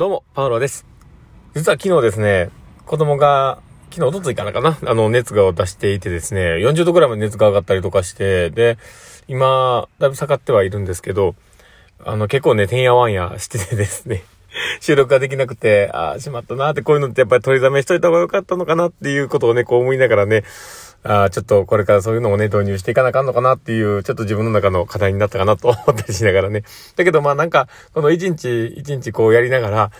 [0.00, 0.86] どうも、パウロです。
[1.54, 2.48] 実は昨日ですね、
[2.86, 8.78] 子供が、昨日、おとついからかな、あの、熱が出していてですね、40度くらいまで熱が上がったりとかして、で、
[9.28, 11.34] 今、だいぶ下がってはいるんですけど、
[12.02, 14.24] あの、結構ね、てんやわんやしててですね、
[14.80, 20.44] 収録ができなくて、ああ、しまったなーって、こういうのってやっぱり取りだめしといた方がよかったのかなっていうことをね、こう思いながらね、
[21.02, 26.62] あ、ちょっとこれからそういうのをね、導入していかなあかんのかなっていう、ちょっと自分の中の課題になったかなと思ったりしながらね。
[26.96, 29.90] だけどまあなんか、この一日一日こうやりながら、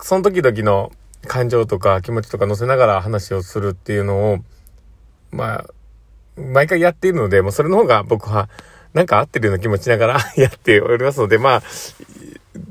[0.00, 0.92] その時々の
[1.26, 4.38] 感情とか気持ちとか乗せながら話をするっていうのを、
[5.30, 5.64] まあ、
[6.36, 8.48] 毎回やっているので、もうそれの方が僕は、
[8.94, 11.62] なんか合ってるような気持ちながら やっておりますので、まあ、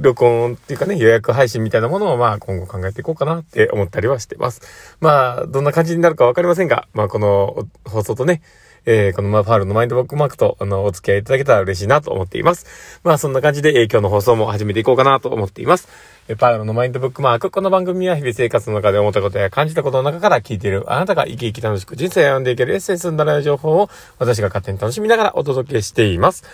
[0.00, 4.60] 録音っていうかね、予約配信みたいなものをまあ今後考えていこうかなって思ったりはしてます。
[5.00, 8.42] まあ、どんな感じになるかわかりませんが、まあこの放送とね、
[8.86, 13.00] えー、このマファールのマインドブックマークと、あの、お付き合いいただけたら嬉しいなと思っています。
[13.04, 15.88] まあそんな感じで、えー、今日の放送も始めていこうかなと思っています。
[16.28, 17.50] えー、パールのマインドブックマーク。
[17.50, 26.44] この番組は日々生活の中で思ったことや感じたことの中から聞いているあなたが生き生き楽しく人生を歩んでいけるエッセンスになる情報を私が勝手に楽しみながらお届けしています。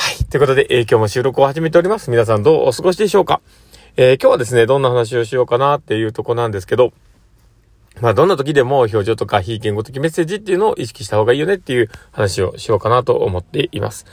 [0.00, 0.24] はい。
[0.24, 2.10] ということで、えー、今日も収録を始めております。
[2.10, 3.42] 皆さんどうお過ごしでしょうか？
[3.98, 6.94] えー、今日はですね、どんな話をしようかなっていうとこなんですけど、
[8.00, 14.06] まあ、どんな時でも表情とか非言語的メッセージっていうのを意識した方がいいよねっていう話をしようかなと思っています。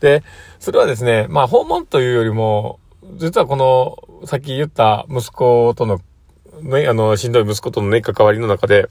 [0.00, 0.22] で、
[0.58, 2.78] それはですね、まあ、訪問というよりも、
[3.16, 6.02] 実はこの、さっき言った息子との、
[6.60, 8.90] ね、あの、しんどい息子とのね、関わりの中で、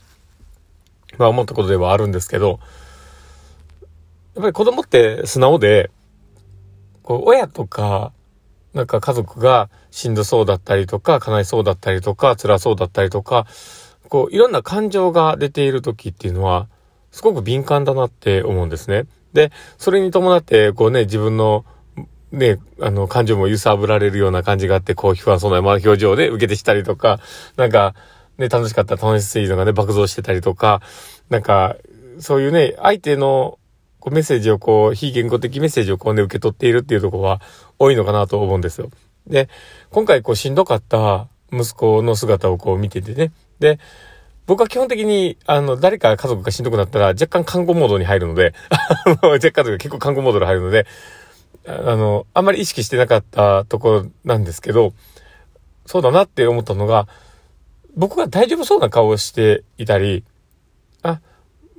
[1.19, 2.59] まあ、思ったことではあるんですけど、
[4.33, 5.91] やっぱり子供って素直で、
[7.09, 8.13] こう、親とか、
[8.75, 13.47] なんか家族がしんどそうだったりとか、悲しそうだったりとか、辛そうだったりとか、
[14.09, 16.67] こう、いろんな感情が出ている時っていうのは、
[17.09, 19.07] すごく敏感だなって思うんですね。
[19.33, 21.65] で、それに伴って、こうね、自分の、
[22.31, 27.19] ね、あの、感情も揺さぶられるような感じがあって、こう、不安そうな表情で受けてしたりとか、
[27.55, 27.95] なんか、
[28.37, 30.83] ね、楽しかった楽しいのがね、爆増してたりとか、
[31.31, 31.75] なんか、
[32.19, 33.58] そういうね、相手の
[33.99, 37.41] こうメッセージをこう、非言語的メッセージをこうね、受け取っているっていうところは
[37.77, 38.89] 多いのかなと思うんですよ。
[39.27, 39.49] で、
[39.91, 43.31] 今回こう、しんどかった息子の姿をこう見ててね。
[43.59, 43.79] で、
[44.45, 48.53] 僕は基本的に、あの、誰か家族がしんどくなったら若干看護モードに入るので、
[49.21, 50.87] 若干というか結構看護モードに入るので、
[51.67, 54.93] あの、あんまり意識してなかったところなんですけど、
[55.85, 57.07] そうだなって思ったのが、
[57.95, 60.23] 僕が大丈夫そうな顔をしていたり、
[61.03, 61.19] あ、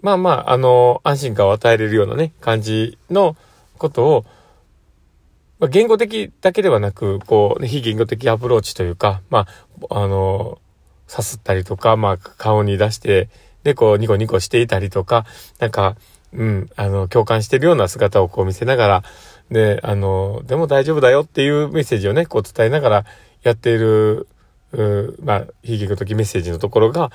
[0.02, 3.36] まあまあ、あの、安心感を与えれるようなね、感じの
[3.78, 4.24] ことを、
[5.58, 9.46] まあ、言語的だけではなく、こう、非言語的アプローチというか、ま
[9.90, 10.58] あ、あの、
[11.06, 13.28] さすったりとか、まあ、顔に出して、
[13.62, 15.26] で、こう、ニコニコしていたりとか、
[15.58, 15.96] なんか、
[16.32, 19.02] うん、あの、共感してるような姿をこう見せながら、
[19.50, 23.04] で、あの、でも大丈夫だよっていうメッセージをね、こう伝えながら
[23.42, 24.28] やっている、
[24.72, 27.10] うまあ、非言語的メッセージのところが、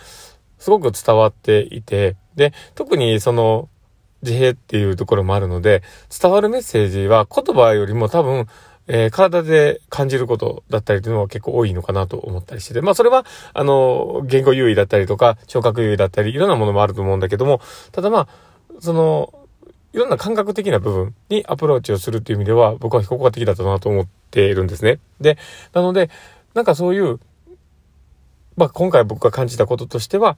[0.59, 3.69] すごく伝わっていて、で、特にその、
[4.21, 8.47] 自閉っていうところもあるので、伝わるメッセージは言葉よりも多分、
[8.88, 17.61] えー、体で感じることだったりというのは結構多いのかなと思ったりしてて、まあそれは、あの、言語優位だったりとか、聴覚優位だったり、いろんなものもあると思うんだけども、
[17.91, 18.27] ただまあ、
[18.79, 19.33] その、
[19.93, 24.99] いろんな感覚的な部分にアプローチをするっていう意味では、僕は非効果的だったなと思っているんですね。
[25.22, 25.37] で、
[25.73, 26.09] なので、
[26.53, 27.19] なんかそういう、
[28.57, 30.38] まあ今回僕が感じたこととしては、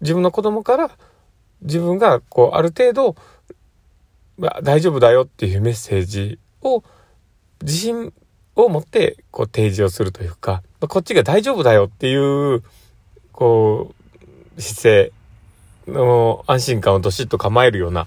[0.00, 0.90] 自分の子供から
[1.62, 3.16] 自分がこうある程度、
[4.38, 6.84] まあ、大丈夫だよっていうメッセージを
[7.62, 8.12] 自信
[8.54, 12.16] を持ってこう提示をするというか、まあ、こっちが大丈夫だよってい
[12.54, 12.62] う
[13.32, 13.94] こ
[14.56, 15.12] う姿勢
[15.86, 18.06] の安心感をどしっと構えるような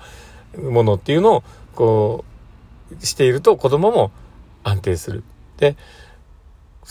[0.57, 1.43] ものっていうのを
[1.75, 2.25] こ
[2.99, 4.11] うしていると子供も
[4.63, 5.23] 安定する。
[5.57, 5.75] で、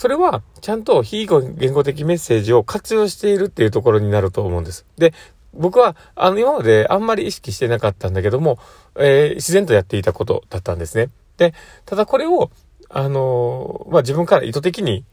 [0.01, 4.83] それはちゃんと非言語的メッセージを活用しているっていうところになると思うんです。
[4.97, 5.13] で、
[5.53, 8.57] 僕は、あの、今まであんまり意識してなかったんだけども、
[8.95, 11.11] えー、自然とやっていたことだったんですね。
[11.37, 11.53] で、
[11.85, 12.49] ただこれを、
[12.89, 15.05] あのー、まあ、自分から意図的に、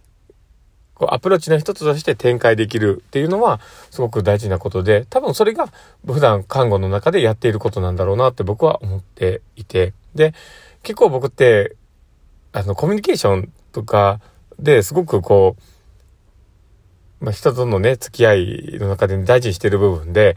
[0.94, 3.60] こう、アプローチの一つとして展開できるっていうのは、
[3.90, 5.68] すごく大事なことで、多分それが
[6.06, 10.32] 普段看護の中でやっていることなんだろうなって僕は思っていて、で、
[10.82, 11.76] 結構僕って、
[12.52, 14.22] あの、コミュニケーションとか、
[14.58, 15.56] で、すごくこ
[17.20, 20.36] う、まあ、人とのね、付き合いの中で大事にしてる部分で、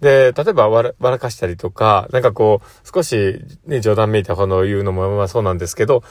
[0.00, 6.02] で、例えば笑かしたりとか、なんかこう、少しね、冗談めいたもの言うのもまあそうなんですけど、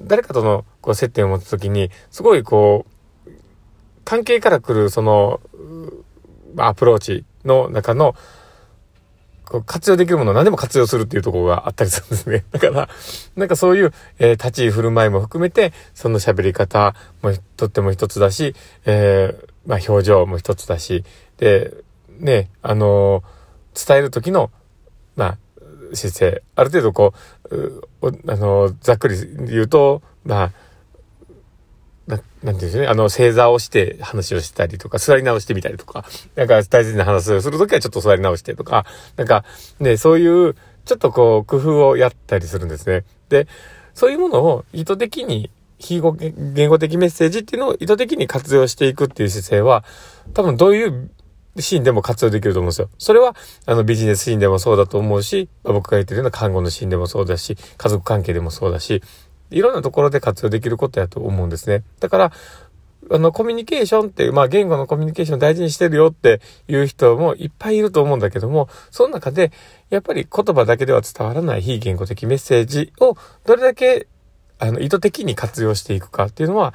[0.00, 2.86] 誰かとのこう接点を持つときに、すごいこ
[3.26, 3.30] う、
[4.04, 5.40] 関係から来るその、
[6.56, 8.14] アプローチの中の、
[9.44, 12.44] こう活用できるものを何でも活用するっていうところがあったりするんですね。
[12.52, 12.88] だから、
[13.36, 18.54] なんかそういう、えー、立ち居振る舞いも含めて、その喋り方もとっても一つだし、
[18.84, 21.04] えー、まあ表情も一つだし、
[21.38, 21.72] で、
[22.18, 24.50] ね、あのー、伝える時の、
[25.16, 25.38] まあ、
[25.94, 27.14] 姿勢、ある程度こ
[27.50, 29.16] う、うあのー、ざっくり
[29.46, 30.52] 言うと、まあ、
[32.06, 36.04] な、なんていうんですね、あの、正座をして話をしたりとか、座り直してみたりとか、
[36.34, 39.44] なんか大切な話をするときはちょっと座り直してとか、なんか、
[39.80, 40.54] ね、そういう、
[40.84, 43.04] ちょっとこう、工夫をやったりするんですね。
[43.28, 43.46] で、
[43.94, 49.84] そういうものを意図的に、非語言語的メッセージっていうのを意図的に活用していくっていう姿勢は、
[50.32, 51.10] 多分どういう
[51.58, 52.88] シーンでも活用できると思うんですよ。
[52.98, 53.34] それは、
[53.66, 59.02] あの、ビジネスシーンでもそうだと思うし、僕が言ってるような看護のシーンでもそうだし、家族関係でもそうだし、
[59.52, 61.82] いろんなところで活用できることやと思うんですね。
[62.00, 62.32] だから、
[63.10, 69.52] あの、コミュニケーションっていう、まあ、言語のコミュニケーション大事にしてるよっていう人もいっぱいいると思うんだけども、その中で、
[69.90, 74.06] やっぱり言葉だけでは伝わらない非言語的メッセージをどれだけ、
[74.58, 76.74] あの、意図的に活用していくかっていうのは、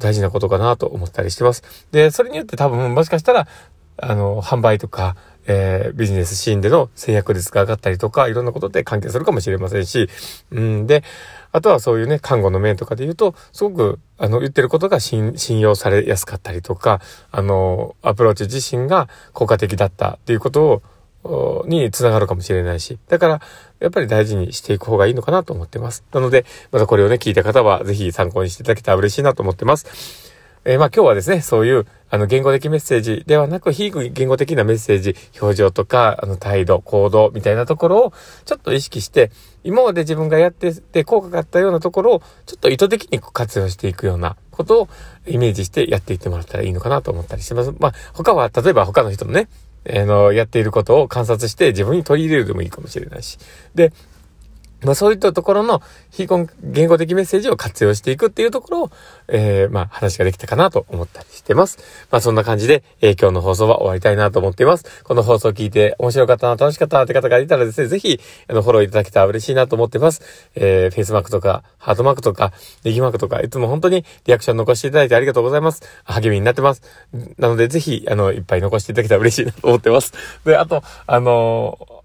[0.00, 1.62] 大事なことかなと思ったりしてます。
[1.92, 3.46] で、それによって多分、もしかしたら、
[3.98, 5.14] あの、販売とか、
[5.52, 10.08] えー、ビジネスシーンでの制約率が上がったりとか、いろんなことで関係するかもしれませんし、
[10.52, 11.02] うんで、
[11.50, 17.00] あとはそういうね、看護の面とかで言うと、すごく、あの、言ってることが信用されやすかったりとか、
[17.32, 20.82] あの、アプローチ自身が効果的だったっていうこと
[21.24, 22.98] を、につながるかもしれないし。
[23.08, 23.40] だから、
[23.80, 26.04] やっぱり大事にしていく方がいいのかなと思ってます。
[26.12, 30.29] なので、またこれをね、聞いた方は、ぜひ参考にしていただけたら嬉しいなと思ってます。
[30.64, 38.12] えー、まあ今日はですね、そういう、あの、言語的メッセージではなく、非言語的なメッセージ、表情とか、あの、態度、行動みたいなところを、
[38.44, 39.30] ちょっと意識して、
[39.64, 44.88] 今まで自分がやってて効果があったようなところを、ちょっと意図的に活用していくようなことを
[45.26, 47.72] イメージしてやっていってもらったらいいのかなと思ったりします。
[47.78, 49.48] まあ、他は、例えば他の人のね、
[49.88, 53.38] あの、やっていることを観察して自分に取り入れるでもいいかもしれないし。
[53.74, 53.92] で、
[54.82, 58.90] まあそういったところの非言語的メッセージを活用していくっていうところを、
[59.28, 61.78] えー、まあ話ができたかなと思ったりしてます。
[62.10, 65.02] まあそんな感じで、えー、今日の放送は終わりたいなと思っています。
[65.04, 70.22] この放送を聞いて面白かったな、楽しかったなって方がいたらですね、ぜひ、あの、フォローいただけたら嬉しいなと思ってます。
[70.54, 72.52] えー、フェイスマークとか、ハートマークとか、
[72.84, 75.82] ネギマークとか、いつも本当にリアクション残していただいてありがとうございます。
[76.04, 76.82] 励みになってます。
[77.38, 80.12] なのでぜひ、あの、いっぱい残していただけたら嬉しいなと思ってます。
[80.44, 81.99] で、あと、あのー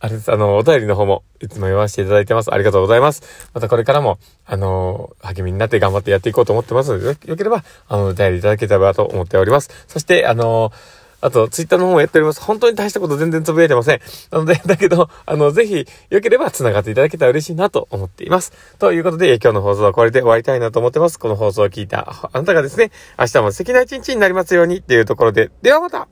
[0.00, 2.52] あれ、あの、お便りの方もいつも読ませていただいてます。
[2.52, 3.22] ありがとうございます。
[3.52, 9.70] またこれからも、あの、励みになって頑張ってやっていこうと思ってますので、よければ、あの、お便りいただけたらと思っております。
[9.88, 10.72] そして、あの、
[11.20, 12.40] あと、ツイッターの方もやっております。
[12.40, 14.00] 本当に大したこと全然つぶやいてません。
[14.30, 18.52] なので、 だけど、あの、ぜひ、良ければ繋がっていただけたら嬉しいなと思っています。
[18.78, 21.18] ということで、今日の放送はこれで終わりたいなと思ってます。
[21.18, 26.08] この放送を聞いたあなたがですね、明日も素敵な一日になりますようにっていうところで、ではまた